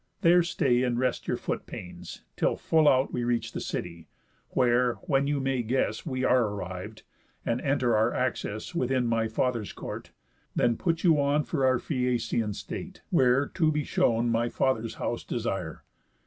[0.21, 4.07] There stay, and rest your foot pains, till full out We reach the city;
[4.49, 7.03] where, when you may guess We are arriv'd,
[7.45, 10.09] and enter our access Within my father's court,
[10.55, 15.23] then put you on For our Phæacian state, where, to be shown My father's house,
[15.23, 15.83] desire.